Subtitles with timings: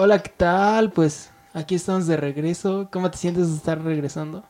[0.00, 0.92] Hola, ¿qué tal?
[0.92, 2.86] Pues aquí estamos de regreso.
[2.92, 4.44] ¿Cómo te sientes de estar regresando?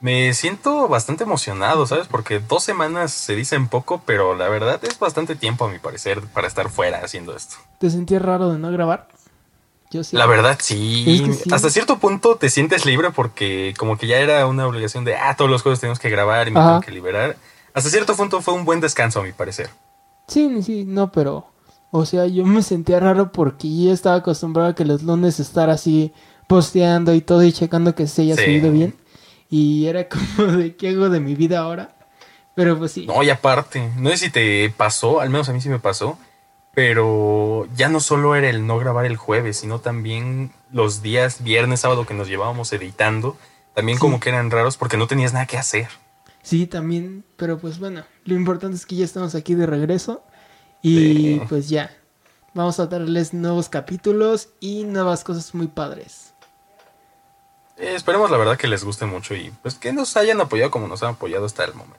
[0.00, 2.08] Me siento bastante emocionado, ¿sabes?
[2.08, 6.22] Porque dos semanas se dicen poco, pero la verdad es bastante tiempo a mi parecer
[6.22, 7.54] para estar fuera haciendo esto.
[7.78, 9.06] ¿Te sentías raro de no grabar?
[9.92, 10.16] Yo sí.
[10.16, 11.24] La verdad sí.
[11.52, 15.36] Hasta cierto punto te sientes libre porque como que ya era una obligación de, ah,
[15.36, 17.36] todos los juegos tenemos que grabar y me tengo que liberar.
[17.74, 19.70] Hasta cierto punto fue un buen descanso a mi parecer.
[20.26, 21.53] Sí, sí, no, pero...
[21.96, 25.70] O sea, yo me sentía raro porque yo estaba acostumbrado a que los lunes estar
[25.70, 26.12] así
[26.48, 28.96] posteando y todo y checando que se haya subido bien.
[29.48, 31.94] Y era como de qué hago de mi vida ahora.
[32.56, 33.06] Pero pues sí.
[33.06, 36.18] No, y aparte, no sé si te pasó, al menos a mí sí me pasó,
[36.74, 41.78] pero ya no solo era el no grabar el jueves, sino también los días viernes,
[41.78, 43.36] sábado que nos llevábamos editando,
[43.72, 45.86] también como que eran raros porque no tenías nada que hacer.
[46.42, 50.24] Sí, también, pero pues bueno, lo importante es que ya estamos aquí de regreso
[50.86, 51.96] y pues ya,
[52.52, 56.34] vamos a darles nuevos capítulos y nuevas cosas muy padres.
[57.78, 60.86] Eh, esperemos la verdad que les guste mucho y pues que nos hayan apoyado como
[60.86, 61.98] nos han apoyado hasta el momento.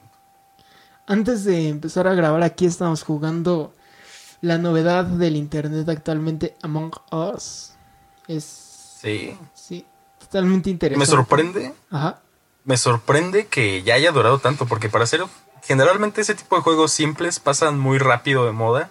[1.06, 3.74] Antes de empezar a grabar aquí estamos jugando
[4.40, 7.72] la novedad del internet actualmente Among Us.
[8.28, 9.84] Es sí, sí,
[10.20, 11.10] totalmente interesante.
[11.10, 11.74] Me sorprende.
[11.90, 12.20] Ajá.
[12.64, 15.24] Me sorprende que ya haya durado tanto porque para ser
[15.66, 18.90] generalmente ese tipo de juegos simples pasan muy rápido de moda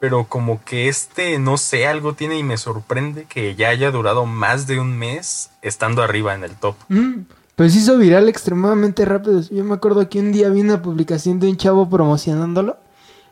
[0.00, 4.26] pero como que este, no sé, algo tiene y me sorprende que ya haya durado
[4.26, 6.76] más de un mes estando arriba en el top.
[6.88, 7.22] Mm,
[7.56, 9.40] pues hizo viral extremadamente rápido.
[9.40, 12.76] Yo me acuerdo que un día vi una publicación de un chavo promocionándolo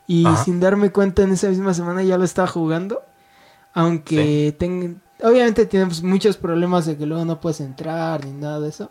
[0.08, 3.02] y sin darme cuenta en esa misma semana ya lo estaba jugando.
[3.72, 4.56] Aunque
[5.22, 8.90] obviamente tenemos muchos problemas de que luego no puedes entrar ni nada de eso.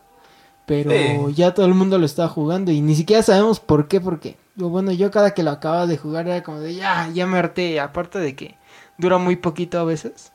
[0.66, 4.38] Pero ya todo el mundo lo está jugando y ni siquiera sabemos por qué, porque
[4.56, 7.80] bueno, yo cada que lo acababa de jugar era como de ya, ya me harté,
[7.80, 8.56] aparte de que
[8.98, 10.32] dura muy poquito a veces,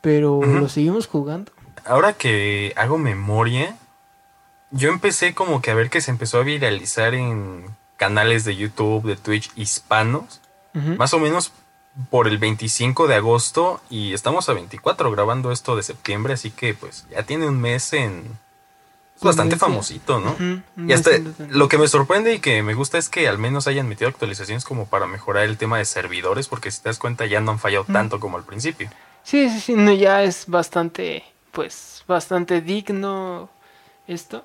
[0.00, 1.52] pero lo seguimos jugando.
[1.84, 3.76] Ahora que hago memoria,
[4.70, 7.64] yo empecé como que a ver que se empezó a viralizar en
[7.96, 10.40] canales de YouTube, de Twitch hispanos,
[10.72, 11.52] más o menos
[12.10, 16.74] por el 25 de agosto y estamos a 24 grabando esto de septiembre, así que
[16.74, 18.38] pues ya tiene un mes en
[19.20, 20.36] bastante famosito, ¿no?
[20.76, 21.10] Y hasta
[21.48, 24.64] lo que me sorprende y que me gusta es que al menos hayan metido actualizaciones
[24.64, 27.58] como para mejorar el tema de servidores, porque si te das cuenta ya no han
[27.58, 28.90] fallado tanto como al principio.
[29.22, 33.50] Sí, sí, sí, no, ya es bastante, pues, bastante digno
[34.06, 34.44] esto.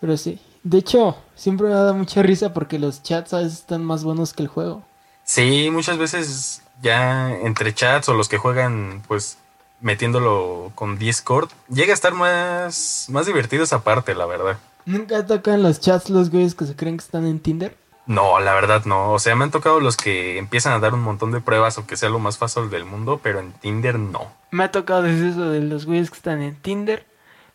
[0.00, 3.60] Pero sí, de hecho, siempre me ha dado mucha risa porque los chats a veces
[3.60, 4.84] están más buenos que el juego.
[5.24, 9.38] Sí, muchas veces ya entre chats o los que juegan, pues,
[9.80, 14.58] metiéndolo con Discord, llega a estar más, más divertido esa parte, la verdad.
[14.86, 17.76] ¿Nunca tocan los chats los güeyes que se creen que están en Tinder?
[18.06, 19.12] No, la verdad no.
[19.12, 21.86] O sea, me han tocado los que empiezan a dar un montón de pruebas o
[21.86, 24.32] que sea lo más fácil del mundo, pero en Tinder no.
[24.50, 27.06] Me ha tocado desde eso de los güeyes que están en Tinder.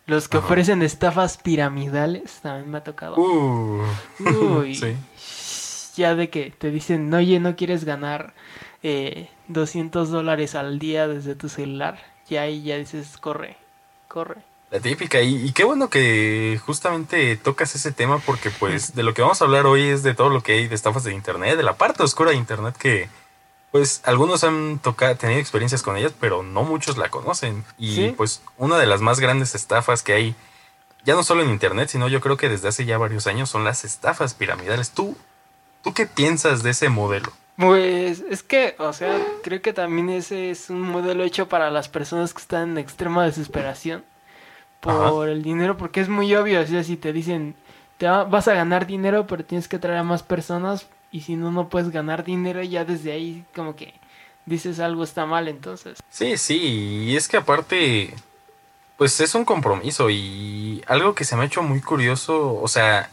[0.08, 3.16] Los que ofrecen estafas piramidales, también me ha tocado.
[3.18, 3.82] Uh.
[4.60, 4.76] Uy.
[4.76, 4.96] sí.
[5.98, 8.36] Ya de que te dicen, oye, no quieres ganar
[8.84, 13.58] eh, 200 dólares al día desde tu celular y ahí ya dices, corre,
[14.08, 14.42] corre.
[14.72, 19.22] La típica, y, qué bueno que justamente tocas ese tema porque pues de lo que
[19.22, 21.64] vamos a hablar hoy es de todo lo que hay de estafas de Internet, de
[21.64, 23.08] la parte oscura de Internet que
[23.72, 27.64] pues algunos han tocado, tenido experiencias con ellas, pero no muchos la conocen.
[27.78, 30.36] Y pues una de las más grandes estafas que hay,
[31.04, 33.66] ya no solo en Internet, sino yo creo que desde hace ya varios años, son
[33.66, 34.92] las estafas piramidales.
[34.92, 35.18] ¿Tú,
[35.84, 37.34] tú qué piensas de ese modelo?
[37.58, 41.88] Pues es que, o sea, creo que también ese es un modelo hecho para las
[41.88, 44.04] personas que están en extrema desesperación
[44.82, 47.56] por el dinero, porque es muy obvio, o sea, si te dicen,
[47.98, 51.52] te vas a ganar dinero, pero tienes que traer a más personas y si no,
[51.52, 53.94] no puedes ganar dinero, ya desde ahí como que
[54.46, 56.04] dices algo está mal entonces.
[56.10, 56.58] Sí, sí,
[57.08, 58.14] y es que aparte,
[58.98, 63.10] pues es un compromiso y algo que se me ha hecho muy curioso, o sea,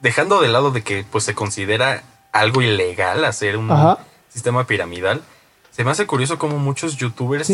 [0.00, 2.02] dejando de lado de que pues se considera
[2.40, 3.70] algo ilegal hacer un
[4.28, 5.22] sistema piramidal.
[5.70, 7.52] Se me hace curioso cómo muchos youtubers,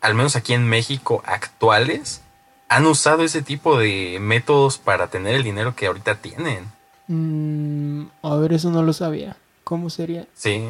[0.00, 2.22] al menos aquí en México, actuales,
[2.68, 6.70] han usado ese tipo de métodos para tener el dinero que ahorita tienen.
[7.08, 9.36] Mm, a ver, eso no lo sabía.
[9.64, 10.26] ¿Cómo sería?
[10.34, 10.68] Sí.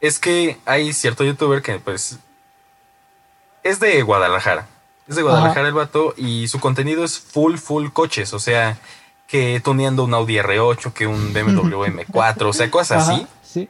[0.00, 2.18] Es que hay cierto youtuber que pues
[3.62, 4.68] es de Guadalajara.
[5.08, 8.32] Es de Guadalajara el vato y su contenido es full, full coches.
[8.32, 8.78] O sea,
[9.34, 13.26] que tuneando un Audi R8, que un BMW M4, o sea, cosas así.
[13.42, 13.68] Sí.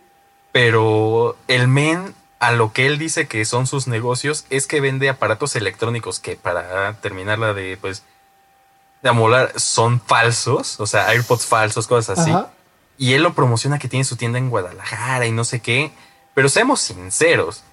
[0.52, 5.08] Pero el men, a lo que él dice que son sus negocios, es que vende
[5.08, 8.02] aparatos electrónicos que para terminarla de, pues,
[9.02, 12.34] de amolar, son falsos, o sea, AirPods falsos, cosas así.
[12.98, 15.92] Y él lo promociona que tiene su tienda en Guadalajara y no sé qué.
[16.34, 17.64] Pero seamos sinceros,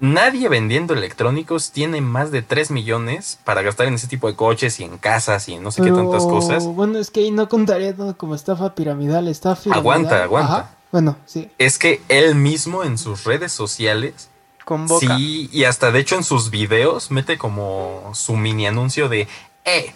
[0.00, 4.80] nadie vendiendo electrónicos tiene más de 3 millones para gastar en ese tipo de coches
[4.80, 6.64] y en casas y en no sé qué tantas cosas.
[6.64, 9.80] Bueno, es que ahí no contaría como estafa piramidal, estafa piramidal.
[9.80, 10.74] Aguanta, aguanta.
[10.90, 11.48] Bueno, sí.
[11.58, 14.28] Es que él mismo en sus redes sociales
[14.64, 15.16] Convoca.
[15.16, 19.26] Sí, y hasta de hecho en sus videos mete como su mini anuncio de,
[19.64, 19.92] eh,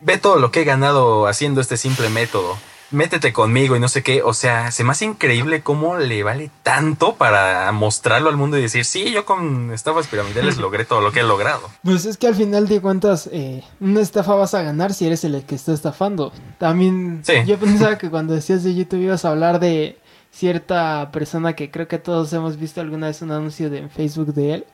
[0.00, 2.56] ve todo lo que he ganado haciendo este simple método
[2.92, 4.22] métete conmigo y no sé qué.
[4.22, 8.62] O sea, se me hace increíble cómo le vale tanto para mostrarlo al mundo y
[8.62, 11.68] decir, sí, yo con estafas piramidales logré todo lo que he logrado.
[11.82, 15.24] Pues es que al final de cuentas, eh, una estafa vas a ganar si eres
[15.24, 16.32] el que está estafando.
[16.58, 19.98] También yo pensaba que cuando decías de YouTube ibas a hablar de
[20.30, 24.34] cierta persona que creo que todos hemos visto alguna vez un anuncio de, en Facebook
[24.34, 24.66] de él.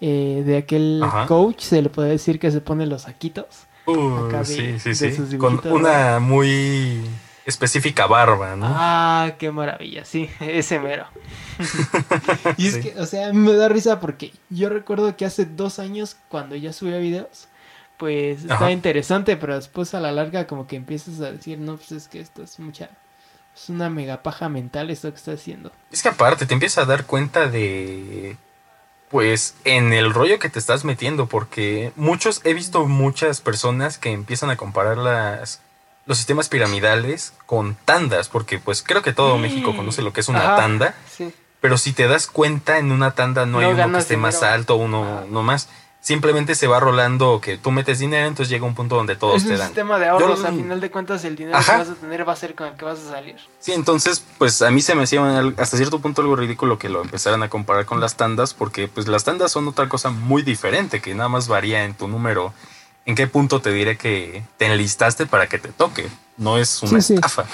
[0.00, 3.46] Eh, de aquel coach, se le puede decir que se pone los saquitos.
[3.86, 5.38] Uh, sí, sí, sí.
[5.38, 7.00] Con una muy
[7.46, 8.66] específica barba, ¿no?
[8.68, 11.06] Ah, qué maravilla, sí, ese mero.
[12.56, 16.16] y es que, o sea, me da risa porque yo recuerdo que hace dos años,
[16.28, 17.48] cuando ya subía videos,
[17.96, 21.92] pues estaba interesante, pero después a la larga como que empiezas a decir, no, pues
[21.92, 22.90] es que esto es mucha,
[23.54, 25.70] es una mega paja mental esto que está haciendo.
[25.92, 28.36] Es que aparte te empiezas a dar cuenta de,
[29.10, 34.10] pues, en el rollo que te estás metiendo, porque muchos, he visto muchas personas que
[34.10, 35.60] empiezan a comparar las
[36.06, 39.76] los sistemas piramidales con tandas, porque pues creo que todo México mm.
[39.76, 40.94] conoce lo que es una tanda,
[41.60, 44.76] pero si te das cuenta en una tanda no, hay uno que esté más alto,
[44.76, 45.68] uno no más.
[46.02, 49.48] Simplemente se va rolando que tú metes dinero, entonces llega un punto donde todos te
[49.48, 49.54] dan.
[49.54, 52.28] Es un sistema de ahorros, a final de cuentas el dinero que vas a tener
[52.28, 53.36] va a ser con el que vas a salir.
[53.58, 55.22] Sí, entonces pues a mí se me hacía
[55.56, 59.08] hasta cierto punto algo ridículo que lo empezaran a comparar con las tandas, porque pues
[59.08, 62.52] las tandas son otra cosa muy diferente, que nada más varía en tu número
[63.06, 66.08] en qué punto te diré que te enlistaste para que te toque.
[66.36, 67.44] No es una estafa.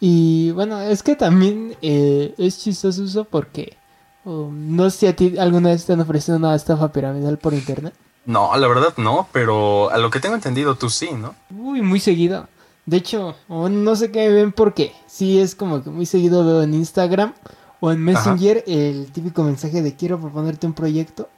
[0.00, 3.76] Y bueno, es que también eh, es chistoso eso porque
[4.24, 7.54] um, no sé si a ti alguna vez te han ofrecido una estafa piramidal por
[7.54, 7.94] internet.
[8.24, 11.34] No, la verdad no, pero a lo que tengo entendido tú sí, ¿no?
[11.50, 12.46] Uy, muy seguido.
[12.86, 16.74] De hecho, no sé qué ven porque sí es como que muy seguido veo en
[16.74, 17.34] Instagram
[17.80, 21.28] o en Messenger el típico mensaje de quiero proponerte un proyecto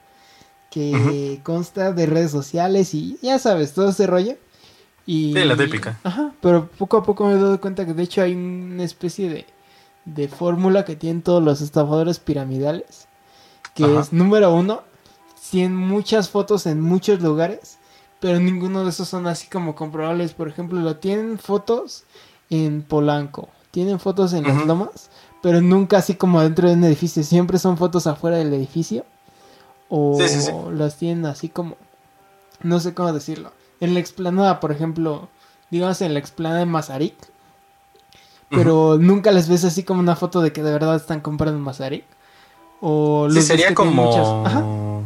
[0.71, 4.37] que consta de redes sociales y ya sabes, todo ese rollo.
[5.05, 5.99] Y, sí, la típica.
[6.03, 9.29] Ajá, pero poco a poco me he dado cuenta que de hecho hay una especie
[9.29, 9.45] de,
[10.05, 13.07] de fórmula que tienen todos los estafadores piramidales.
[13.75, 14.81] Que es número uno,
[15.49, 17.77] tienen muchas fotos en muchos lugares,
[18.19, 20.33] pero ninguno de esos son así como comprobables.
[20.33, 22.05] Por ejemplo, lo tienen fotos
[22.49, 25.09] en Polanco, tienen fotos en las lomas,
[25.41, 27.23] pero nunca así como dentro de un edificio.
[27.23, 29.05] Siempre son fotos afuera del edificio
[29.93, 31.75] o las tienen así como,
[32.61, 33.51] no sé cómo decirlo.
[33.81, 35.27] En la explanada, por ejemplo,
[35.69, 37.15] digamos en la explanada de Mazarik,
[38.49, 42.05] pero nunca les ves así como una foto de que de verdad están comprando Mazarik.
[42.79, 45.05] O los sería como...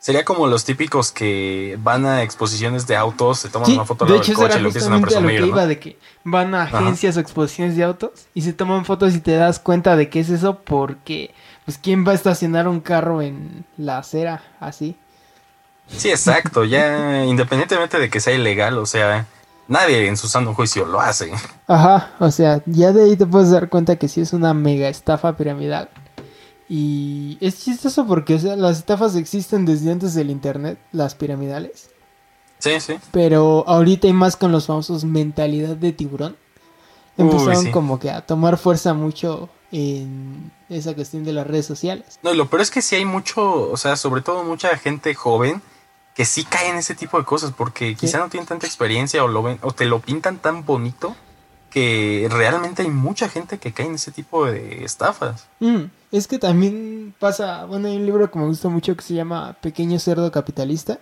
[0.00, 4.16] Sería como los típicos que van a exposiciones de autos, se toman una foto de
[4.16, 5.40] hecho, coche y lo empiezan a presumir.
[5.40, 8.84] lo que iba de que van a agencias o exposiciones de autos y se toman
[8.84, 11.34] fotos y te das cuenta de que es eso porque
[11.68, 14.96] pues quién va a estacionar un carro en la acera así.
[15.86, 19.26] Sí, exacto, ya independientemente de que sea ilegal, o sea,
[19.66, 21.30] nadie en su sano juicio lo hace.
[21.66, 24.88] Ajá, o sea, ya de ahí te puedes dar cuenta que sí es una mega
[24.88, 25.90] estafa piramidal.
[26.70, 31.90] Y es chistoso porque o sea, las estafas existen desde antes del internet, las piramidales.
[32.60, 32.94] Sí, sí.
[33.12, 36.34] Pero ahorita hay más con los famosos mentalidad de tiburón.
[37.18, 42.18] Empezaron como que a tomar fuerza mucho en esa cuestión de las redes sociales.
[42.22, 45.62] No, lo peor es que sí hay mucho, o sea, sobre todo mucha gente joven
[46.14, 49.28] que sí cae en ese tipo de cosas porque quizá no tienen tanta experiencia o
[49.28, 51.14] lo ven o te lo pintan tan bonito
[51.70, 55.46] que realmente hay mucha gente que cae en ese tipo de estafas.
[55.60, 59.14] Mm, es que también pasa, bueno, hay un libro que me gusta mucho que se
[59.14, 60.98] llama Pequeño Cerdo Capitalista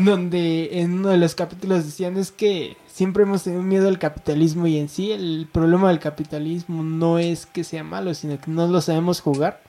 [0.00, 4.66] donde en uno de los capítulos decían es que siempre hemos tenido miedo al capitalismo
[4.66, 8.66] y en sí el problema del capitalismo no es que sea malo, sino que no
[8.66, 9.60] lo sabemos jugar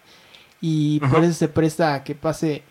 [0.62, 2.64] y por eso se presta a que pase,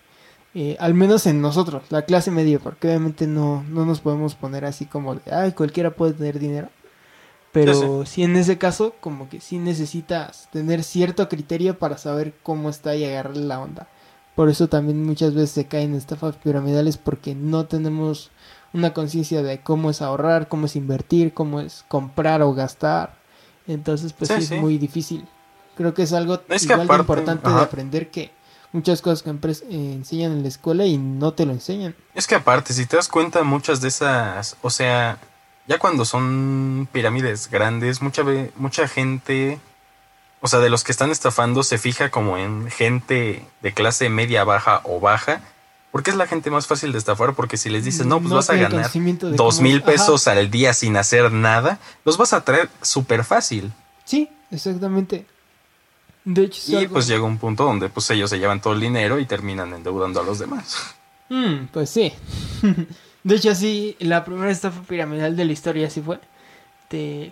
[0.55, 4.65] eh, al menos en nosotros, la clase media, porque obviamente no, no nos podemos poner
[4.65, 6.69] así como de, ay, cualquiera puede tener dinero.
[7.51, 12.69] Pero sí, en ese caso, como que sí necesitas tener cierto criterio para saber cómo
[12.69, 13.89] está y agarrar la onda.
[14.39, 18.31] Por eso también muchas veces se caen estafas piramidales porque no tenemos
[18.73, 23.17] una conciencia de cómo es ahorrar, cómo es invertir, cómo es comprar o gastar.
[23.67, 25.27] Entonces, pues sí, es muy difícil.
[25.77, 28.31] Creo que es algo igual de importante de aprender que
[28.71, 31.97] muchas cosas que eh, enseñan en la escuela y no te lo enseñan.
[32.15, 35.19] Es que aparte, si te das cuenta, muchas de esas, o sea,
[35.67, 38.23] ya cuando son pirámides grandes, mucha,
[38.55, 39.59] mucha gente
[40.41, 44.45] o sea, de los que están estafando, se fija como en gente de clase media,
[44.45, 45.41] baja o baja.
[45.91, 48.51] Porque es la gente más fácil de estafar, porque si les dices, no, pues vas
[48.51, 48.91] a ganar
[49.35, 53.73] dos mil pesos al día sin hacer nada, los vas a traer súper fácil.
[54.05, 55.27] Sí, exactamente.
[56.25, 59.19] De hecho, y pues llega un punto donde pues ellos se llevan todo el dinero
[59.19, 60.95] y terminan endeudando a los demás.
[61.31, 62.11] Mm, pues sí.
[63.23, 66.19] de hecho, sí, la primera estafa piramidal de la historia sí fue.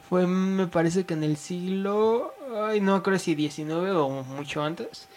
[0.07, 5.09] fue, me parece que en el siglo, ay, no creo si 19 o mucho antes.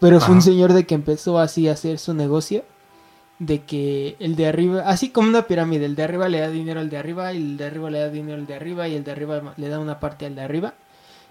[0.00, 2.64] Pero fue un señor de que empezó así a hacer su negocio.
[3.38, 6.80] De que el de arriba, así como una pirámide, el de arriba le da dinero
[6.80, 9.04] al de arriba, y el de arriba le da dinero al de arriba, y el
[9.04, 10.74] de arriba le da una parte al de arriba.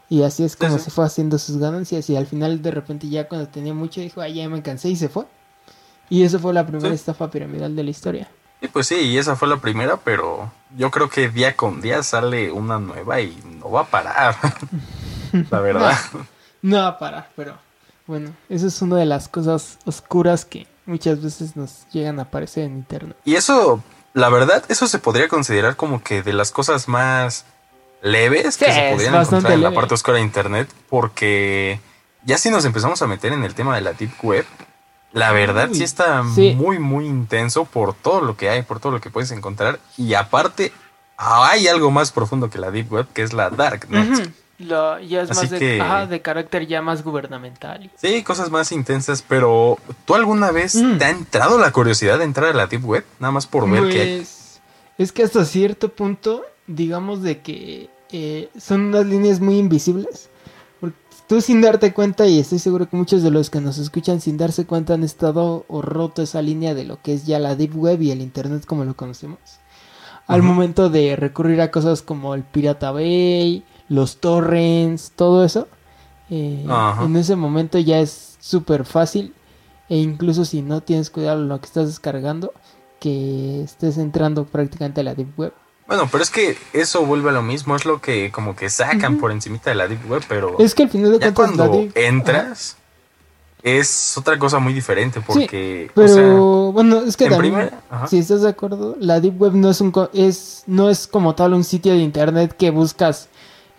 [0.10, 2.10] Y así es como se fue haciendo sus ganancias.
[2.10, 4.96] Y al final, de repente, ya cuando tenía mucho, dijo, ay, ya me cansé y
[4.98, 5.26] se fue.
[6.10, 8.30] Y eso fue la primera estafa piramidal de la historia.
[8.62, 12.04] Y pues sí, y esa fue la primera, pero yo creo que día con día
[12.04, 14.36] sale una nueva y no va a parar.
[15.50, 15.98] la verdad.
[16.64, 17.58] No, va a parar, pero
[18.06, 22.66] bueno, eso es una de las cosas oscuras que muchas veces nos llegan a aparecer
[22.66, 23.18] en internet.
[23.26, 23.82] Y eso,
[24.14, 27.46] la verdad, eso se podría considerar como que de las cosas más
[28.04, 31.80] leves que se podrían encontrar en la parte oscura de internet, porque
[32.24, 34.46] ya si nos empezamos a meter en el tema de la deep web,
[35.14, 39.02] la verdad sí está muy, muy intenso por todo lo que hay, por todo lo
[39.02, 39.80] que puedes encontrar.
[39.98, 40.72] Y aparte,
[41.18, 43.50] hay algo más profundo que la Deep Web, que es la
[44.68, 45.10] Darknet.
[45.10, 47.90] ya es más de, carácter ya más gubernamental.
[47.96, 50.98] Sí, cosas más intensas, pero ¿tú alguna vez mm.
[50.98, 53.06] te ha entrado la curiosidad de entrar a la Deep Web?
[53.20, 54.62] Nada más por ver qué pues,
[54.98, 60.30] Es que hasta cierto punto, digamos de que eh, son unas líneas muy invisibles
[61.32, 64.36] tú sin darte cuenta, y estoy seguro que muchos de los que nos escuchan sin
[64.36, 67.74] darse cuenta han estado o roto esa línea de lo que es ya la Deep
[67.74, 69.40] Web y el Internet como lo conocemos.
[70.28, 75.68] Al momento de recurrir a cosas como el Pirata Bay, los torrents, todo eso,
[76.30, 76.66] eh,
[77.02, 79.34] en ese momento ya es súper fácil
[79.90, 82.54] e incluso si no tienes cuidado lo que estás descargando,
[83.02, 85.54] que estés entrando prácticamente a la Deep Web.
[85.88, 89.18] Bueno, pero es que eso vuelve a lo mismo, es lo que como que sacan
[89.18, 90.58] por encimita de la Deep Web, pero...
[90.60, 92.78] Es que al final de cuentas cuando entras
[93.62, 95.92] es otra cosa muy diferente porque...
[95.94, 97.72] pero bueno, es que también,
[98.08, 101.54] si estás de acuerdo, la Deep Web no es, un, es, no es como tal
[101.54, 103.28] un sitio de internet que buscas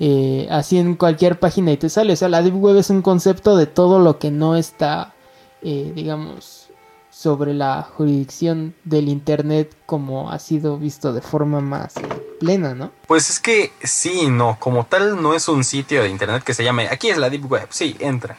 [0.05, 2.15] eh, así en cualquier página y te sale.
[2.15, 5.15] O sea, la Deep Web es un concepto de todo lo que no está,
[5.63, 6.71] eh, digamos
[7.13, 11.95] sobre la jurisdicción del Internet como ha sido visto de forma más
[12.41, 12.91] plena, ¿no?
[13.07, 16.65] Pues es que sí, no, como tal no es un sitio de Internet que se
[16.65, 18.39] llame, aquí es la Deep Web, sí, entra.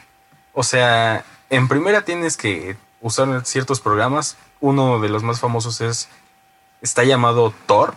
[0.52, 6.08] O sea, en primera tienes que usar ciertos programas, uno de los más famosos es,
[6.82, 7.94] está llamado Tor,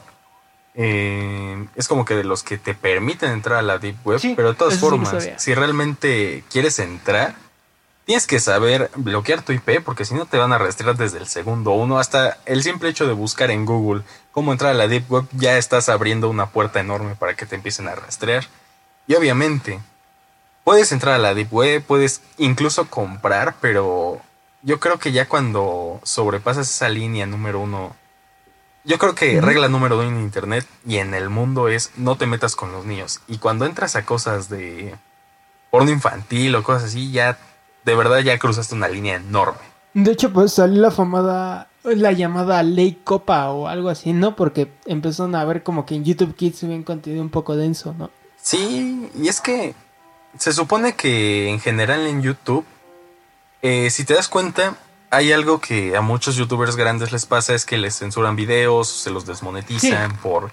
[0.78, 4.50] eh, es como que de los que te permiten entrar a la Deep Web, pero
[4.50, 7.36] de todas formas, si realmente quieres entrar,
[8.08, 11.28] Tienes que saber bloquear tu IP porque si no te van a rastrear desde el
[11.28, 12.00] segundo uno.
[12.00, 15.58] Hasta el simple hecho de buscar en Google cómo entrar a la Deep Web ya
[15.58, 18.46] estás abriendo una puerta enorme para que te empiecen a rastrear.
[19.08, 19.82] Y obviamente,
[20.64, 24.22] puedes entrar a la Deep Web, puedes incluso comprar, pero
[24.62, 27.94] yo creo que ya cuando sobrepasas esa línea número uno,
[28.88, 32.26] yo creo que regla número uno en Internet y en el mundo es no te
[32.26, 33.20] metas con los niños.
[33.28, 34.96] Y cuando entras a cosas de
[35.70, 37.38] porno infantil o cosas así, ya
[37.84, 39.60] de verdad ya cruzaste una línea enorme.
[39.94, 44.38] De hecho, pues salió la famada, la llamada ley copa o algo así, ¿no?
[44.38, 48.10] Porque empezaron a ver como que en YouTube Kids un contenido un poco denso, ¿no?
[48.42, 49.76] Sí, y es que
[50.40, 52.64] se supone que en general en YouTube,
[53.62, 54.78] eh, si te das cuenta,
[55.10, 59.10] hay algo que a muchos youtubers grandes les pasa, es que les censuran videos, se
[59.10, 60.52] los desmonetizan por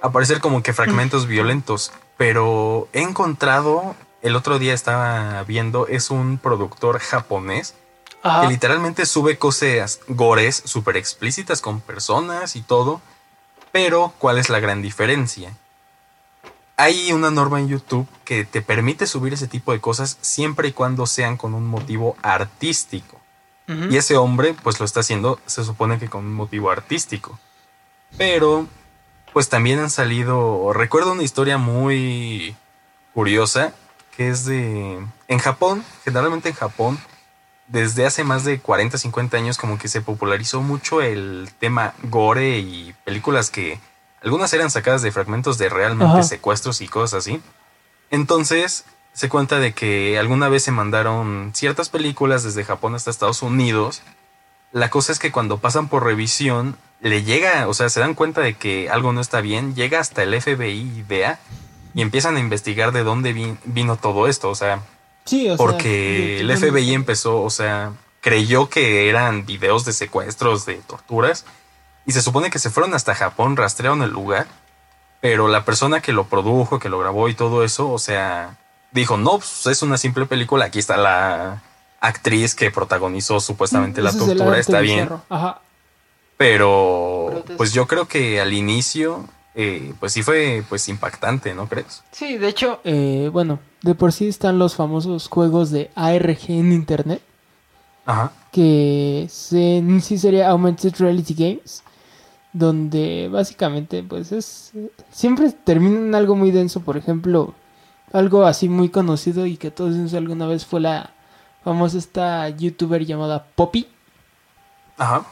[0.00, 1.92] aparecer como que fragmentos violentos.
[2.16, 7.74] Pero he encontrado el otro día estaba viendo, es un productor japonés
[8.22, 13.00] que literalmente sube cosas gores súper explícitas con personas y todo.
[13.70, 15.56] Pero, ¿cuál es la gran diferencia?
[16.76, 20.72] Hay una norma en YouTube que te permite subir ese tipo de cosas siempre y
[20.72, 23.20] cuando sean con un motivo artístico.
[23.68, 27.38] Y ese hombre, pues lo está haciendo, se supone que con un motivo artístico.
[28.16, 28.66] Pero,
[29.32, 30.72] pues también han salido.
[30.72, 32.54] Recuerdo una historia muy
[33.12, 33.74] curiosa
[34.16, 35.04] que es de...
[35.28, 36.98] En Japón, generalmente en Japón,
[37.68, 42.58] desde hace más de 40, 50 años como que se popularizó mucho el tema gore
[42.58, 43.78] y películas que
[44.22, 47.42] algunas eran sacadas de fragmentos de realmente secuestros y cosas así.
[48.10, 48.84] Entonces
[49.16, 54.02] se cuenta de que alguna vez se mandaron ciertas películas desde Japón hasta Estados Unidos.
[54.72, 58.42] La cosa es que cuando pasan por revisión le llega, o sea, se dan cuenta
[58.42, 61.40] de que algo no está bien, llega hasta el FBI y DEA
[61.94, 64.82] y empiezan a investigar de dónde vino todo esto, o sea,
[65.24, 71.46] sí, porque el FBI empezó, o sea, creyó que eran videos de secuestros, de torturas,
[72.04, 74.46] y se supone que se fueron hasta Japón, rastrearon el lugar,
[75.22, 78.58] pero la persona que lo produjo, que lo grabó y todo eso, o sea,
[79.00, 81.62] dijo, no, pues es una simple película, aquí está la
[82.00, 85.08] actriz que protagonizó supuestamente la tortura, está bien.
[86.36, 89.24] Pero, pues yo creo que al inicio,
[89.54, 92.02] eh, pues sí fue pues impactante, ¿no crees?
[92.12, 96.72] Sí, de hecho, eh, bueno, de por sí están los famosos juegos de ARG en
[96.72, 97.22] internet.
[98.04, 98.32] Ajá.
[98.52, 101.82] Que se, sí sería Augmented Reality Games.
[102.52, 104.72] Donde básicamente, pues es.
[105.10, 106.80] Siempre terminan algo muy denso.
[106.80, 107.54] Por ejemplo,
[108.16, 111.10] algo así muy conocido y que todos alguna vez fue la
[111.64, 113.86] famosa esta youtuber llamada Poppy.
[114.96, 115.26] Ajá.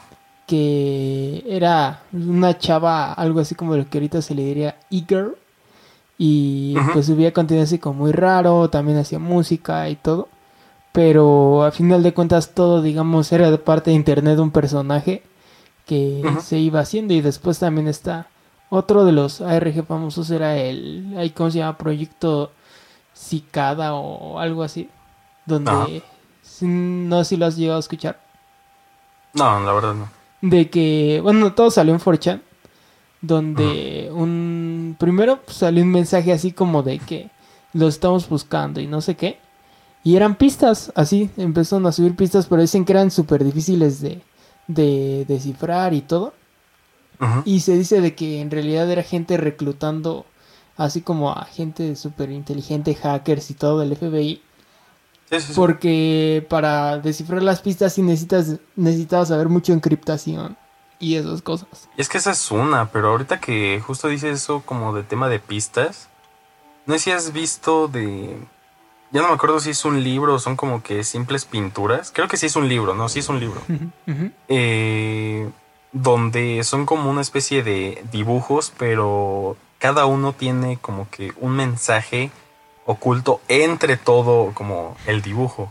[0.46, 5.36] Que era una chava, algo así como lo que ahorita se le diría e-girl.
[6.18, 10.28] Y pues subía contenido así como muy raro, también hacía música y todo
[10.94, 15.24] pero a final de cuentas todo, digamos, era de parte de internet un personaje
[15.86, 18.28] que se iba haciendo y después también está
[18.70, 21.78] otro de los ARG famosos era el, ¿cómo se llama?
[21.78, 22.52] Proyecto
[23.14, 24.90] Cicada o algo así,
[25.46, 26.02] donde
[26.60, 28.20] no sé si lo has llegado a escuchar.
[29.32, 30.08] No, la verdad no.
[30.40, 32.42] De que, bueno, todo salió en 4chan,
[33.20, 37.30] donde un, primero pues, salió un mensaje así como de que
[37.72, 39.38] lo estamos buscando y no sé qué.
[40.02, 44.20] Y eran pistas, así, empezaron a subir pistas, pero dicen que eran súper difíciles de,
[44.66, 46.34] de descifrar y todo.
[47.46, 50.26] Y se dice de que en realidad era gente reclutando,
[50.76, 54.42] así como a gente súper inteligente, hackers y todo del FBI.
[55.56, 60.56] Porque para descifrar las pistas sí necesitas, necesitabas saber mucho encriptación
[61.00, 61.88] y esas cosas.
[61.96, 65.28] Y es que esa es una, pero ahorita que justo dices eso como de tema
[65.28, 66.08] de pistas,
[66.86, 68.38] no sé si has visto de
[69.14, 72.10] ya no me acuerdo si es un libro o son como que simples pinturas.
[72.12, 73.08] Creo que sí es un libro, ¿no?
[73.08, 73.60] Sí es un libro.
[74.48, 75.48] Eh,
[75.92, 82.30] donde son como una especie de dibujos, pero cada uno tiene como que un mensaje
[82.86, 85.70] oculto entre todo como el dibujo.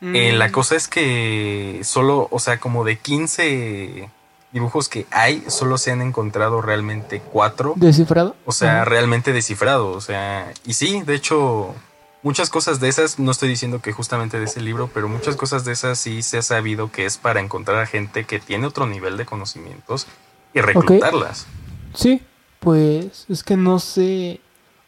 [0.00, 0.52] Eh, la mm.
[0.52, 4.08] cosa es que solo, o sea, como de 15
[4.52, 7.72] dibujos que hay, solo se han encontrado realmente cuatro.
[7.74, 8.36] ¿Descifrado?
[8.44, 9.90] O sea, realmente descifrado.
[9.90, 11.74] O sea, y sí, de hecho,
[12.22, 15.64] muchas cosas de esas, no estoy diciendo que justamente de ese libro, pero muchas cosas
[15.64, 18.86] de esas sí se ha sabido que es para encontrar a gente que tiene otro
[18.86, 20.06] nivel de conocimientos
[20.52, 21.48] y reclutarlas.
[21.94, 22.22] Sí,
[22.64, 24.40] pues es que no sé.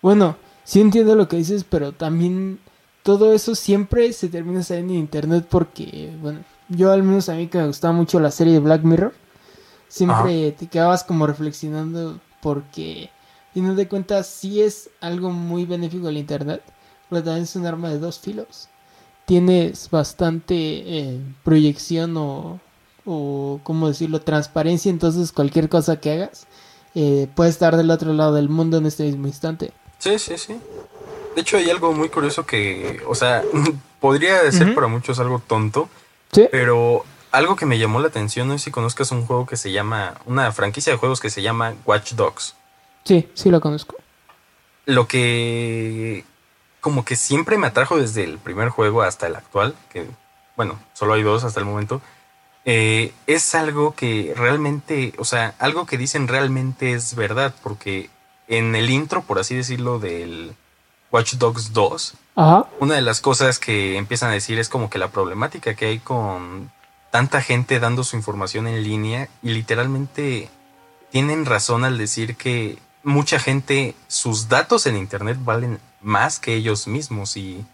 [0.02, 2.58] Bueno, sí entiendo lo que dices, pero también
[3.02, 7.46] todo eso siempre se termina saliendo en internet porque, bueno, yo al menos a mí
[7.48, 9.14] que me gustaba mucho la serie de Black Mirror,
[9.88, 13.10] siempre te quedabas como reflexionando porque,
[13.54, 16.62] y no te cuentas, sí es algo muy benéfico el internet
[17.08, 18.68] pero también es un arma de dos filos.
[19.26, 22.60] Tienes bastante eh, proyección o,
[23.04, 26.46] o, ¿cómo decirlo?, transparencia, entonces cualquier cosa que hagas
[26.98, 29.70] eh, puede estar del otro lado del mundo en este mismo instante.
[29.98, 30.58] Sí, sí, sí.
[31.34, 33.42] De hecho, hay algo muy curioso que, o sea,
[34.00, 35.90] podría ser para muchos algo tonto,
[36.32, 36.48] ¿Sí?
[36.50, 39.72] pero algo que me llamó la atención, no sé si conozcas un juego que se
[39.72, 42.54] llama, una franquicia de juegos que se llama Watch Dogs.
[43.04, 43.96] Sí, sí lo conozco.
[44.86, 46.24] Lo que
[46.80, 50.06] como que siempre me atrajo desde el primer juego hasta el actual, que
[50.56, 52.00] bueno, solo hay dos hasta el momento,
[52.68, 58.10] eh, es algo que realmente, o sea, algo que dicen realmente es verdad, porque
[58.48, 60.54] en el intro, por así decirlo, del
[61.12, 62.14] Watch Dogs 2,
[62.80, 65.98] una de las cosas que empiezan a decir es como que la problemática que hay
[66.00, 66.72] con
[67.12, 70.50] tanta gente dando su información en línea y literalmente
[71.12, 76.88] tienen razón al decir que mucha gente, sus datos en Internet valen más que ellos
[76.88, 77.64] mismos y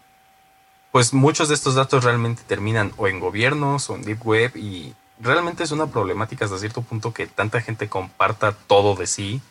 [0.93, 4.93] pues muchos de estos datos realmente terminan o en gobiernos o en deep web y
[5.19, 9.41] realmente es una problemática hasta cierto punto que tanta gente comparta todo de sí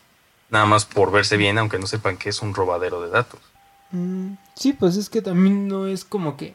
[0.50, 3.40] nada más por verse bien aunque no sepan que es un robadero de datos.
[3.90, 6.55] Mm, sí, pues es que también no es como que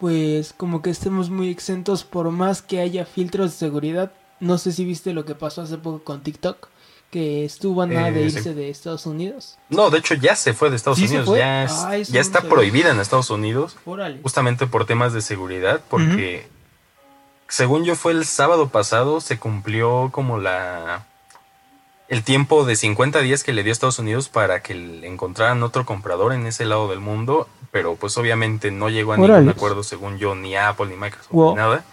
[0.00, 4.10] pues como que estemos muy exentos por más que haya filtros de seguridad.
[4.40, 6.68] No sé si viste lo que pasó hace poco con TikTok
[7.10, 9.58] que estuvo a nada de eh, irse de Estados Unidos.
[9.68, 11.66] No, de hecho ya se fue de Estados Unidos, ya,
[12.02, 13.76] ya está prohibida en Estados Unidos,
[14.22, 16.48] justamente por temas de seguridad, porque
[17.48, 21.04] según yo fue el sábado pasado, se cumplió como la
[22.08, 24.72] el tiempo de 50 días que le dio Estados Unidos para que
[25.04, 29.48] encontraran otro comprador en ese lado del mundo, pero pues obviamente no llegó a ningún
[29.48, 31.84] acuerdo según yo, ni Apple, ni Microsoft, ni nada.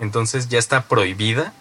[0.00, 1.52] Entonces ya está prohibida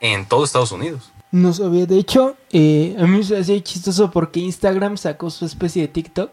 [0.00, 1.10] en todo Estados Unidos.
[1.30, 1.86] No sabía.
[1.86, 6.30] De hecho, eh, a mí me hacía chistoso porque Instagram sacó su especie de TikTok.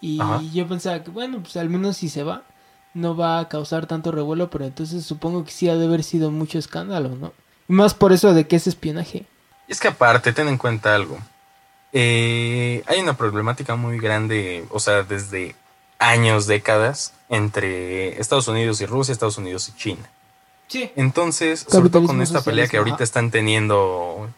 [0.00, 0.18] Y
[0.52, 2.42] yo pensaba que, bueno, pues al menos si se va,
[2.92, 4.50] no va a causar tanto revuelo.
[4.50, 7.32] Pero entonces supongo que sí ha de haber sido mucho escándalo, ¿no?
[7.68, 9.26] Y más por eso de que es espionaje.
[9.68, 11.18] Es que aparte, ten en cuenta algo.
[11.92, 15.54] Eh, hay una problemática muy grande, o sea, desde
[15.98, 20.10] años, décadas, entre Estados Unidos y Rusia, Estados Unidos y China.
[20.68, 20.90] Sí.
[20.96, 24.28] Entonces, sobre todo con esta pelea que ahorita están teniendo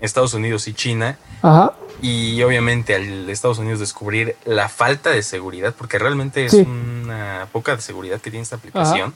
[0.00, 1.74] Estados Unidos y China, Ajá.
[2.00, 7.76] y obviamente al Estados Unidos descubrir la falta de seguridad, porque realmente es una poca
[7.76, 9.14] de seguridad que tiene esta aplicación.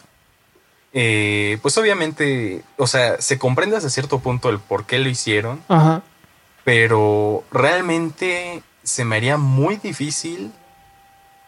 [0.92, 5.62] Eh, pues obviamente, o sea, se comprende hasta cierto punto el por qué lo hicieron,
[5.68, 6.02] Ajá.
[6.64, 10.52] pero realmente se me haría muy difícil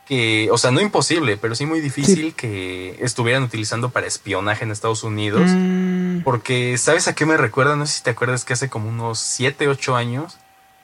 [0.09, 4.71] que, o sea, no imposible, pero sí muy difícil que estuvieran utilizando para espionaje en
[4.71, 5.43] Estados Unidos.
[5.45, 6.23] Mm.
[6.23, 7.77] Porque, ¿sabes a qué me recuerda?
[7.77, 10.39] No sé si te acuerdas que hace como unos 7, 8 años,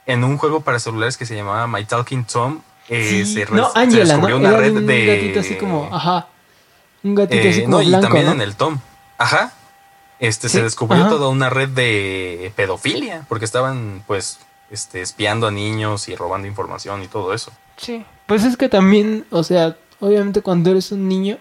[0.05, 2.61] en un juego para celulares que se llamaba My Talking Tom,
[2.91, 5.07] eh, se, no, descubrió una red un de.
[5.07, 6.29] gatito así como, ajá.
[7.03, 7.79] Un gatito así eh, como.
[7.79, 8.79] No, y también en el Tom.
[9.17, 9.55] Ajá.
[10.19, 14.39] Este, se descubrió toda una red de pedofilia, porque estaban, pues,
[14.71, 17.53] este, espiando a niños y robando información y todo eso.
[17.79, 18.05] Sí.
[18.27, 21.39] Pues es que también, o sea, obviamente cuando eres un niño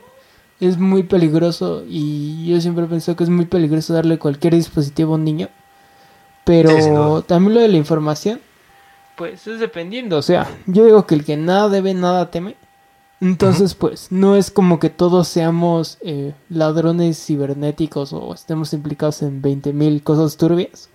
[0.59, 5.15] es muy peligroso y yo siempre pensé que es muy peligroso darle cualquier dispositivo a
[5.15, 5.49] un niño.
[6.43, 8.41] Pero también lo de la información,
[9.15, 10.17] pues es dependiendo.
[10.17, 12.55] O sea, yo digo que el que nada debe, nada teme.
[13.21, 19.41] Entonces, pues, no es como que todos seamos eh, ladrones cibernéticos o estemos implicados en
[19.41, 20.89] 20.000 cosas turbias.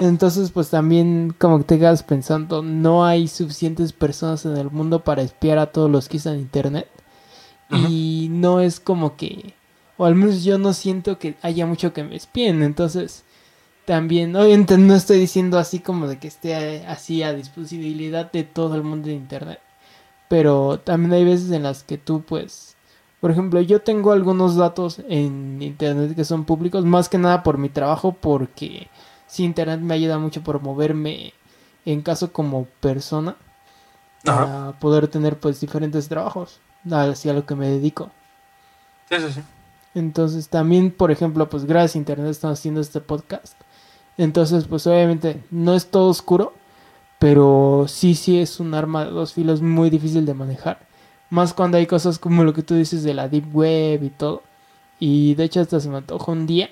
[0.00, 5.04] Entonces, pues también como que te quedas pensando, no hay suficientes personas en el mundo
[5.04, 6.88] para espiar a todos los que usan internet.
[7.70, 9.52] Y no es como que,
[9.96, 12.62] o al menos yo no siento que haya mucho que me espien.
[12.62, 13.24] Entonces,
[13.84, 18.76] también, obviamente no estoy diciendo así como de que esté así a disponibilidad de todo
[18.76, 19.60] el mundo de internet.
[20.28, 22.76] Pero también hay veces en las que tú, pues,
[23.20, 27.58] por ejemplo, yo tengo algunos datos en internet que son públicos, más que nada por
[27.58, 28.88] mi trabajo, porque
[29.34, 31.34] sí, Internet me ayuda mucho por moverme
[31.84, 33.36] en caso como persona
[34.24, 38.10] para poder tener pues diferentes trabajos hacia lo que me dedico.
[39.10, 39.40] Sí, sí, sí.
[39.94, 43.54] Entonces también, por ejemplo, pues gracias a Internet estamos haciendo este podcast.
[44.16, 46.54] Entonces, pues obviamente no es todo oscuro,
[47.18, 50.86] pero sí, sí es un arma de dos filos muy difícil de manejar.
[51.28, 54.42] Más cuando hay cosas como lo que tú dices de la Deep Web y todo.
[55.00, 56.70] Y de hecho hasta se me antojó un día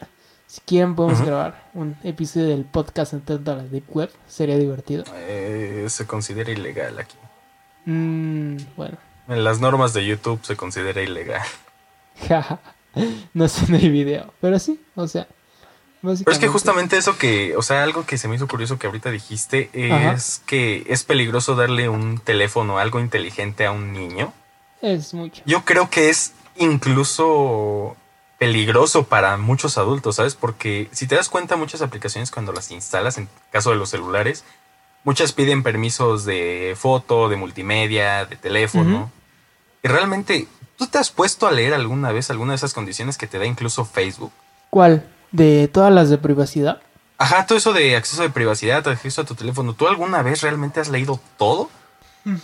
[0.53, 4.11] si quieren podemos grabar un episodio del podcast entrando a la Deep Web.
[4.29, 5.03] Sería divertido.
[5.15, 7.17] Eh, se considera ilegal aquí.
[7.87, 8.99] Mm, bueno.
[9.29, 11.41] En las normas de YouTube se considera ilegal.
[13.33, 14.35] no sé en el video.
[14.43, 15.27] Pero sí, o sea.
[16.03, 18.89] Pero es que justamente eso que, o sea, algo que se me hizo curioso que
[18.89, 24.35] ahorita dijiste es que es peligroso darle un teléfono, algo inteligente a un niño.
[24.83, 25.43] Es mucho.
[25.47, 27.97] Yo creo que es incluso
[28.43, 30.35] peligroso para muchos adultos, ¿sabes?
[30.35, 34.43] Porque si te das cuenta, muchas aplicaciones cuando las instalas, en caso de los celulares,
[35.05, 39.13] muchas piden permisos de foto, de multimedia, de teléfono.
[39.81, 43.29] Y realmente, ¿tú te has puesto a leer alguna vez alguna de esas condiciones que
[43.29, 44.33] te da incluso Facebook?
[44.71, 45.09] ¿Cuál?
[45.31, 46.83] ¿De todas las de privacidad?
[47.19, 49.75] Ajá, todo eso de acceso de privacidad, acceso a tu teléfono.
[49.75, 51.71] ¿Tú alguna vez realmente has leído todo?
[52.25, 52.35] Mm,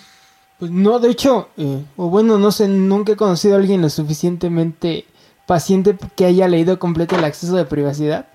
[0.60, 3.90] pues no, de hecho, eh, o bueno, no sé, nunca he conocido a alguien lo
[3.90, 5.08] suficientemente
[5.48, 8.26] paciente que haya leído completo el acceso de privacidad.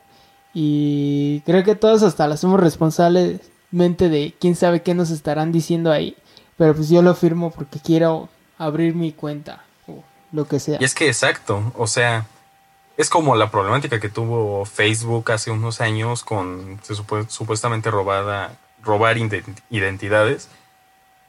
[0.51, 5.91] Y creo que todos hasta lo somos responsablemente de quién sabe qué nos estarán diciendo
[5.91, 6.17] ahí.
[6.57, 10.79] Pero pues yo lo firmo porque quiero abrir mi cuenta o lo que sea.
[10.81, 12.25] Y es que exacto, o sea,
[12.97, 16.79] es como la problemática que tuvo Facebook hace unos años con
[17.27, 19.17] supuestamente robada, robar
[19.69, 20.49] identidades.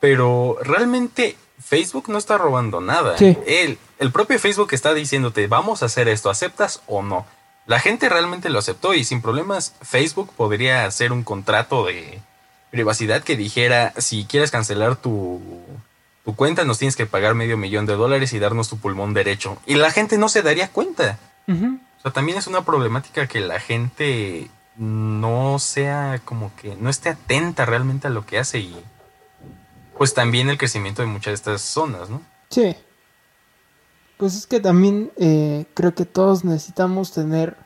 [0.00, 3.16] Pero realmente Facebook no está robando nada.
[3.16, 7.26] El, el propio Facebook está diciéndote, vamos a hacer esto, ¿aceptas o no?
[7.66, 12.20] La gente realmente lo aceptó y sin problemas Facebook podría hacer un contrato de
[12.70, 15.40] privacidad que dijera, si quieres cancelar tu,
[16.24, 19.56] tu cuenta, nos tienes que pagar medio millón de dólares y darnos tu pulmón derecho.
[19.66, 21.18] Y la gente no se daría cuenta.
[21.48, 27.10] O sea, también es una problemática que la gente no sea como que no esté
[27.10, 28.76] atenta realmente a lo que hace y
[30.04, 32.20] pues también el crecimiento de muchas de estas zonas, ¿no?
[32.50, 32.76] Sí.
[34.18, 37.56] Pues es que también eh, creo que todos necesitamos tener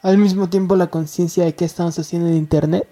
[0.00, 2.88] al mismo tiempo la conciencia de qué estamos haciendo en Internet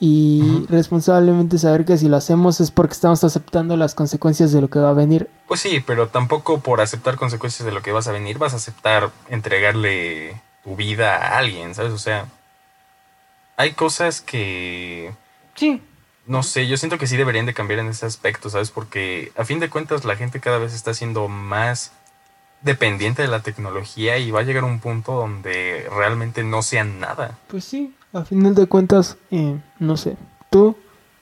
[0.00, 4.68] y responsablemente saber que si lo hacemos es porque estamos aceptando las consecuencias de lo
[4.68, 5.30] que va a venir.
[5.46, 8.56] Pues sí, pero tampoco por aceptar consecuencias de lo que vas a venir vas a
[8.56, 11.92] aceptar entregarle tu vida a alguien, ¿sabes?
[11.92, 12.26] O sea,
[13.56, 15.14] hay cosas que...
[15.54, 15.80] Sí.
[16.26, 18.70] No sé, yo siento que sí deberían de cambiar en ese aspecto, ¿sabes?
[18.70, 21.92] Porque a fin de cuentas la gente cada vez está siendo más
[22.62, 27.38] dependiente de la tecnología y va a llegar un punto donde realmente no sean nada.
[27.48, 30.16] Pues sí, a final de cuentas, eh, no sé,
[30.50, 30.76] ¿tú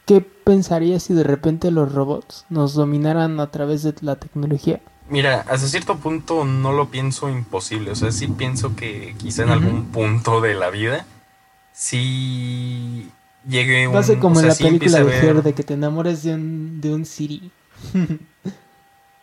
[0.06, 4.80] qué pensarías si de repente los robots nos dominaran a través de la tecnología?
[5.08, 9.50] Mira, hasta cierto punto no lo pienso imposible, o sea, sí pienso que quizá en
[9.50, 11.06] algún punto de la vida
[11.72, 13.10] sí
[13.46, 13.94] llegue un...
[13.94, 16.80] Va a ser como en la película de Her, de que te enamores de un,
[16.80, 17.50] de un Siri.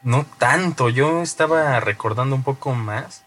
[0.03, 3.23] no tanto, yo estaba recordando un poco más.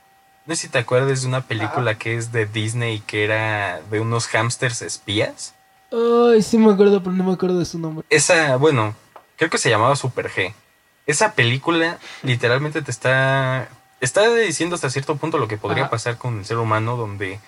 [0.46, 4.00] No sé si te acuerdas de una película que es de Disney que era de
[4.00, 5.54] unos hamsters espías.
[5.92, 8.04] Ay, sí me acuerdo, pero no me acuerdo de su nombre.
[8.10, 8.94] Esa, bueno,
[9.36, 10.52] creo que se llamaba Super G.
[11.06, 13.68] Esa película literalmente te está
[14.02, 17.38] está diciendo hasta cierto punto lo que podría pasar con el ser humano donde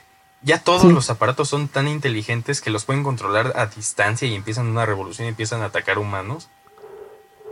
[0.45, 4.67] ya todos los aparatos son tan inteligentes que los pueden controlar a distancia y empiezan
[4.67, 6.49] una revolución y empiezan a atacar humanos.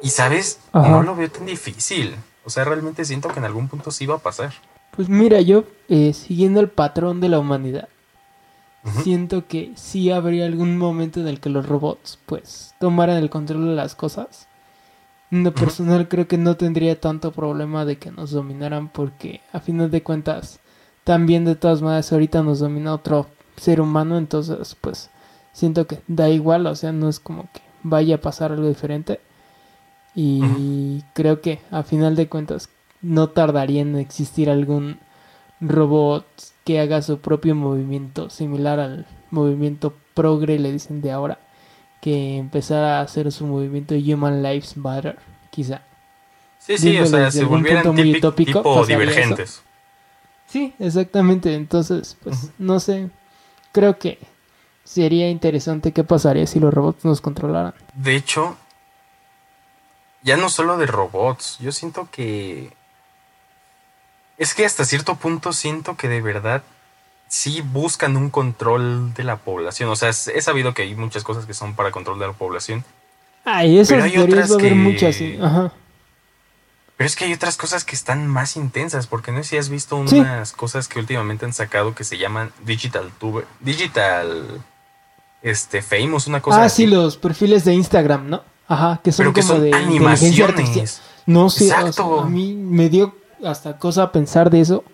[0.02, 2.16] Y sabes, no lo veo tan difícil.
[2.44, 4.52] O sea, realmente siento que en algún punto sí va a pasar.
[4.94, 7.88] Pues mira, yo, eh, siguiendo el patrón de la humanidad,
[9.02, 13.68] siento que sí habría algún momento en el que los robots, pues, tomaran el control
[13.68, 14.48] de las cosas.
[15.30, 19.60] En lo personal creo que no tendría tanto problema de que nos dominaran porque a
[19.60, 20.60] final de cuentas
[21.04, 25.10] también de todas maneras ahorita nos domina otro ser humano, entonces pues
[25.52, 29.20] siento que da igual, o sea, no es como que vaya a pasar algo diferente.
[30.14, 32.68] Y creo que a final de cuentas
[33.00, 34.98] no tardaría en existir algún
[35.60, 36.26] robot
[36.64, 41.38] que haga su propio movimiento similar al movimiento progre, le dicen de ahora,
[42.00, 45.18] que empezara a hacer su movimiento Human Lives Matter,
[45.50, 45.82] quizá.
[46.58, 47.94] Sí, sí, o sea, se volvieran
[48.34, 49.62] tipo divergentes.
[50.52, 51.54] Sí, exactamente.
[51.54, 53.08] Entonces, pues, no sé.
[53.72, 54.18] Creo que
[54.84, 57.72] sería interesante qué pasaría si los robots nos controlaran.
[57.94, 58.54] De hecho,
[60.22, 62.70] ya no solo de robots, yo siento que...
[64.36, 66.62] Es que hasta cierto punto siento que de verdad
[67.28, 69.88] sí buscan un control de la población.
[69.88, 72.84] O sea, he sabido que hay muchas cosas que son para control de la población.
[73.44, 74.74] Ay, eso hay otras que...
[74.74, 75.72] muchas, Ajá.
[76.96, 79.68] Pero es que hay otras cosas que están más intensas, porque no sé si has
[79.68, 84.62] visto unas cosas que últimamente han sacado que se llaman Digital Tuber, Digital
[85.42, 88.44] este Famous, una cosa Ah, sí, los perfiles de Instagram, ¿no?
[88.68, 91.00] Ajá, que son como de animaciones.
[91.26, 92.20] No sé, Exacto.
[92.20, 94.84] a mí me dio hasta cosa pensar de eso,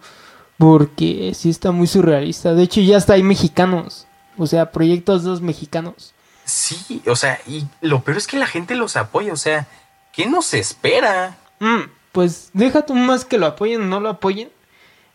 [0.56, 2.54] porque sí está muy surrealista.
[2.54, 4.06] De hecho, ya está hay mexicanos,
[4.36, 6.14] o sea, proyectos dos mexicanos.
[6.44, 9.66] Sí, o sea, y lo peor es que la gente los apoya, o sea,
[10.12, 11.36] ¿qué nos espera?
[11.60, 14.48] Mm, pues deja tú más que lo apoyen o no lo apoyen.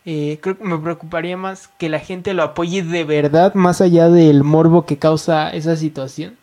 [0.06, 4.10] Eh, creo que me preocuparía más que la gente lo apoye de verdad, más allá
[4.10, 6.36] del morbo que causa esa situación.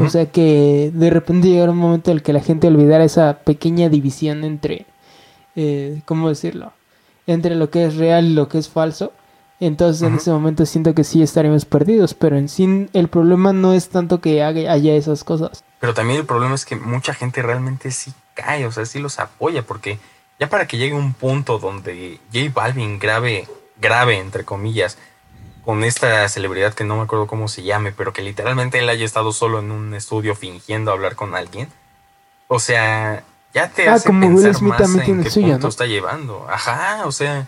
[0.00, 3.40] O sea que de repente llegara un momento en el que la gente olvidara esa
[3.40, 4.86] pequeña división entre,
[5.54, 6.72] eh, ¿cómo decirlo?
[7.26, 9.12] Entre lo que es real y lo que es falso.
[9.60, 13.74] Entonces en ese momento siento que sí estaremos perdidos, pero en sí el problema no
[13.74, 15.62] es tanto que haya esas cosas.
[15.78, 19.18] Pero también el problema es que mucha gente realmente sí cae, o sea, sí los
[19.18, 19.98] apoya, porque
[20.38, 23.46] ya para que llegue un punto donde J Balvin grave,
[23.80, 24.98] grave, entre comillas,
[25.64, 29.04] con esta celebridad que no me acuerdo cómo se llame, pero que literalmente él haya
[29.04, 31.68] estado solo en un estudio fingiendo hablar con alguien.
[32.48, 33.22] O sea,
[33.54, 36.46] ya te ah, hace como pensar más en qué punto está llevando.
[36.50, 37.46] Ajá, o sea,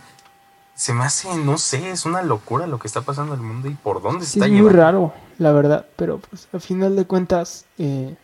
[0.74, 3.68] se me hace, no sé, es una locura lo que está pasando en el mundo
[3.68, 4.56] y por dónde está llevando.
[4.56, 8.14] Es muy raro, la verdad, pero pues al final de cuentas eh,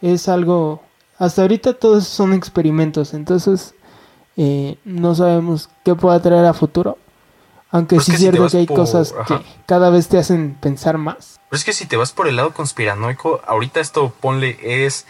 [0.00, 0.82] es algo
[1.18, 3.74] hasta ahorita todos son experimentos, entonces
[4.36, 6.98] eh, no sabemos qué pueda traer a futuro.
[7.70, 11.40] Aunque sí es cierto que hay cosas que cada vez te hacen pensar más.
[11.50, 15.06] Pero es que si te vas por el lado conspiranoico, ahorita esto ponle es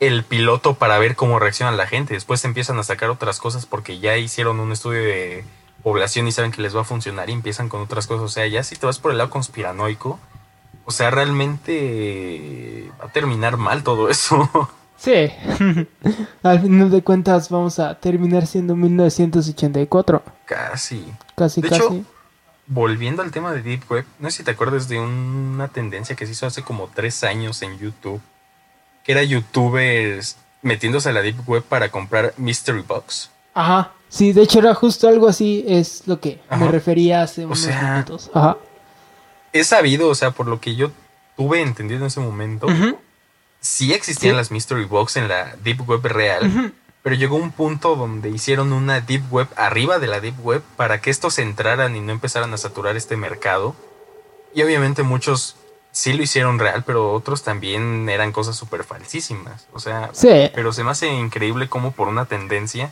[0.00, 2.14] el piloto para ver cómo reacciona la gente.
[2.14, 5.44] Después empiezan a sacar otras cosas porque ya hicieron un estudio de
[5.82, 8.24] población y saben que les va a funcionar y empiezan con otras cosas.
[8.24, 10.18] O sea, ya si te vas por el lado conspiranoico,
[10.84, 14.48] o sea, realmente va a terminar mal todo eso.
[14.96, 15.30] Sí.
[16.42, 20.22] Al final de cuentas vamos a terminar siendo 1984.
[20.44, 21.04] Casi.
[21.34, 21.82] Casi, de casi.
[21.82, 22.04] Hecho,
[22.66, 26.26] volviendo al tema de Deep Web, no sé si te acuerdas de una tendencia que
[26.26, 28.20] se hizo hace como tres años en YouTube,
[29.02, 33.30] que era youtubers metiéndose a la Deep Web para comprar Mystery Box.
[33.52, 33.92] Ajá.
[34.08, 38.30] Sí, de hecho era justo algo así, es lo que me refería hace unos minutos.
[38.32, 38.56] Ajá.
[39.52, 40.92] He sabido, o sea, por lo que yo
[41.36, 42.66] tuve entendido en ese momento,
[43.64, 48.28] sí existían las Mystery Box en la Deep Web real, pero llegó un punto donde
[48.28, 52.12] hicieron una Deep Web arriba de la Deep Web para que estos entraran y no
[52.12, 53.74] empezaran a saturar este mercado.
[54.54, 55.56] Y obviamente muchos
[55.92, 59.66] sí lo hicieron real, pero otros también eran cosas súper falsísimas.
[59.72, 60.10] O sea,
[60.54, 62.90] pero se me hace increíble cómo por una tendencia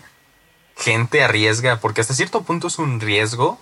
[0.74, 3.58] gente arriesga, porque hasta cierto punto es un riesgo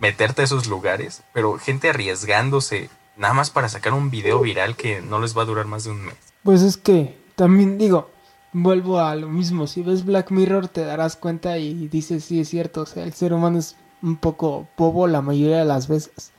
[0.00, 5.00] meterte a esos lugares, pero gente arriesgándose nada más para sacar un video viral que
[5.00, 6.16] no les va a durar más de un mes.
[6.42, 8.10] Pues es que también digo,
[8.52, 12.48] vuelvo a lo mismo, si ves Black Mirror te darás cuenta y dices, sí es
[12.48, 16.32] cierto, o sea, el ser humano es un poco bobo la mayoría de las veces.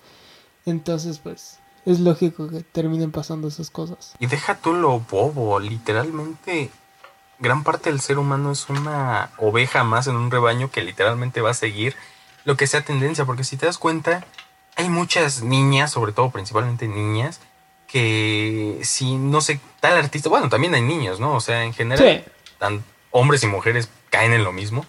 [0.65, 4.15] Entonces, pues, es lógico que terminen pasando esas cosas.
[4.19, 6.71] Y deja tú lo bobo, literalmente
[7.39, 11.51] gran parte del ser humano es una oveja más en un rebaño que literalmente va
[11.51, 11.95] a seguir
[12.45, 14.25] lo que sea tendencia, porque si te das cuenta,
[14.75, 17.39] hay muchas niñas, sobre todo principalmente niñas,
[17.87, 21.35] que si no sé, tal artista, bueno, también hay niños, ¿no?
[21.35, 22.25] O sea, en general,
[22.57, 24.85] tan, hombres y mujeres caen en lo mismo,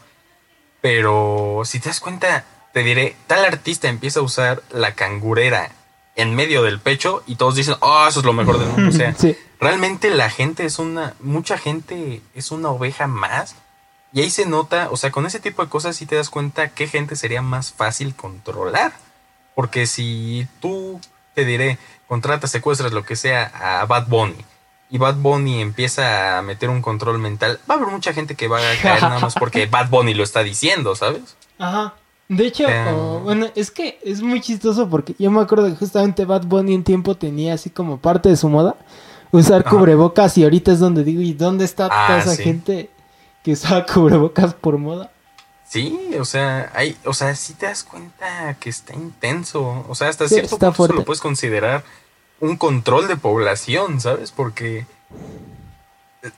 [0.81, 5.70] pero si te das cuenta, te diré, tal artista empieza a usar la cangurera
[6.16, 8.88] en medio del pecho y todos dicen, oh, eso es lo mejor del mundo.
[8.88, 9.14] O sea,
[9.61, 13.57] realmente la gente es una, mucha gente es una oveja más.
[14.12, 16.68] Y ahí se nota, o sea, con ese tipo de cosas sí te das cuenta
[16.68, 18.92] qué gente sería más fácil controlar.
[19.54, 21.00] Porque si tú,
[21.34, 24.44] te diré, contratas, secuestras, lo que sea, a Bad Bunny,
[24.90, 28.48] y Bad Bunny empieza a meter un control mental, va a haber mucha gente que
[28.48, 31.36] va a caer nada más porque Bad Bunny lo está diciendo, ¿sabes?
[31.58, 31.94] Ajá.
[32.28, 32.66] De hecho,
[33.22, 36.84] bueno, es que es muy chistoso porque yo me acuerdo que justamente Bad Bunny en
[36.84, 38.76] tiempo tenía así como parte de su moda
[39.30, 42.88] usar cubrebocas y ahorita es donde digo, ¿y dónde está ah, toda esa gente
[43.42, 45.10] que usaba cubrebocas por moda?
[45.74, 50.08] Sí, o sea, hay, o sea, si te das cuenta que está intenso, o sea,
[50.08, 51.82] hasta cierto punto lo puedes considerar
[52.38, 54.30] un control de población, ¿sabes?
[54.30, 54.87] Porque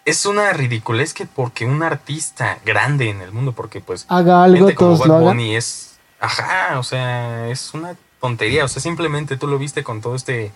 [0.07, 4.73] es una ridiculez que porque un artista grande en el mundo, porque pues haga algo,
[4.73, 9.49] todos como Bad Bunny es, ajá, o sea, es una tontería, o sea, simplemente tú
[9.49, 10.51] lo viste con todo este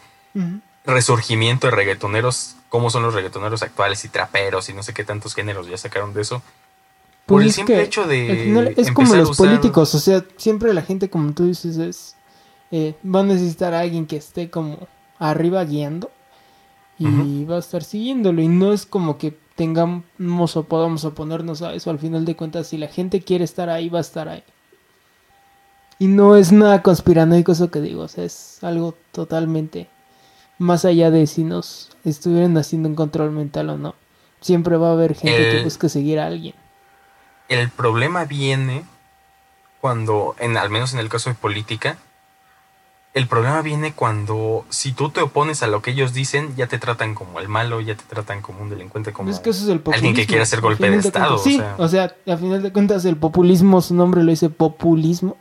[0.86, 5.34] resurgimiento de reggaetoneros, cómo son los reggaetoneros actuales y traperos y no sé qué tantos
[5.34, 6.42] géneros ya sacaron de eso.
[7.30, 11.08] Por pues el simple hecho de es como los políticos, o sea, siempre la gente
[11.08, 12.16] como tú dices es
[12.72, 14.88] eh, va a necesitar a alguien que esté como
[15.18, 16.10] arriba guiando
[16.98, 18.42] y va a estar siguiéndolo.
[18.42, 21.90] Y no es como que tengamos o podamos oponernos a eso.
[21.90, 24.42] Al final de cuentas, si la gente quiere estar ahí, va a estar ahí.
[25.98, 28.02] Y no es nada conspiranoico eso que digo.
[28.02, 29.88] O sea, es algo totalmente
[30.58, 33.94] más allá de si nos estuvieran haciendo un control mental o no.
[34.40, 36.54] Siempre va a haber gente que busque seguir a alguien.
[37.50, 38.84] El problema viene
[39.80, 41.98] cuando, en, al menos en el caso de política,
[43.12, 46.78] el problema viene cuando si tú te opones a lo que ellos dicen, ya te
[46.78, 49.32] tratan como el malo, ya te tratan como un delincuente, como
[49.92, 51.38] alguien que quiere hacer golpe de, Estado.
[51.38, 55.36] sí, o sea, a final de cuentas el populismo, su nombre lo dice populismo.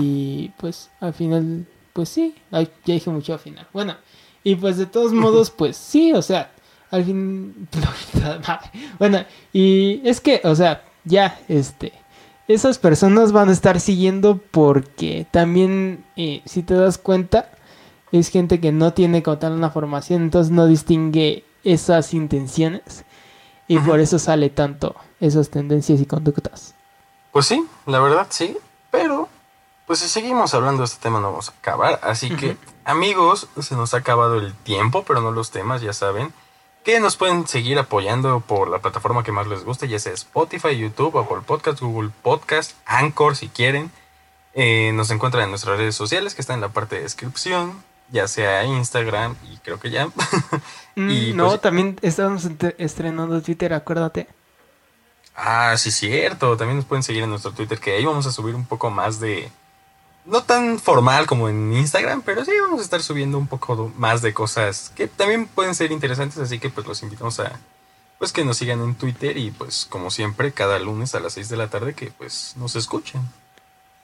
[0.00, 3.66] Y pues al final, pues sí, ya dije mucho al final.
[3.72, 3.96] Bueno,
[4.44, 6.52] y pues de todos modos, pues sí, o sea,
[6.92, 7.68] al fin...
[9.00, 11.92] bueno, y es que, o sea, ya, este
[12.48, 17.50] esas personas van a estar siguiendo porque también, eh, si te das cuenta,
[18.10, 23.04] es gente que no tiene como tal una formación, entonces no distingue esas intenciones
[23.68, 26.74] y por eso sale tanto esas tendencias y conductas.
[27.32, 28.56] Pues sí, la verdad sí,
[28.90, 29.28] pero
[29.86, 33.76] pues si seguimos hablando de este tema no vamos a acabar, así que amigos, se
[33.76, 36.32] nos ha acabado el tiempo, pero no los temas, ya saben
[36.88, 40.74] que nos pueden seguir apoyando por la plataforma que más les guste, ya sea Spotify,
[40.74, 43.90] YouTube, Apple Podcast, Google Podcast, Anchor si quieren.
[44.54, 47.74] Eh, nos encuentran en nuestras redes sociales que están en la parte de descripción,
[48.10, 50.08] ya sea Instagram y creo que ya.
[50.96, 52.48] Mm, y no, pues, también estamos
[52.78, 54.26] estrenando Twitter, acuérdate.
[55.36, 56.56] Ah, sí, cierto.
[56.56, 59.20] También nos pueden seguir en nuestro Twitter, que ahí vamos a subir un poco más
[59.20, 59.48] de,
[60.28, 64.22] no tan formal como en Instagram, pero sí vamos a estar subiendo un poco más
[64.22, 67.58] de cosas que también pueden ser interesantes, así que pues los invitamos a
[68.18, 71.48] pues que nos sigan en Twitter y pues como siempre cada lunes a las 6
[71.48, 73.22] de la tarde que pues nos escuchen.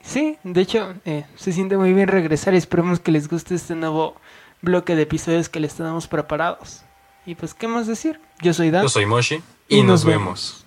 [0.03, 3.75] Sí, de hecho eh, se siente muy bien regresar y esperemos que les guste este
[3.75, 4.15] nuevo
[4.61, 6.81] bloque de episodios que les tenemos preparados.
[7.25, 8.19] Y pues, ¿qué más decir?
[8.41, 8.83] Yo soy Dan.
[8.83, 10.64] Yo soy Moshi y, nos, vemos.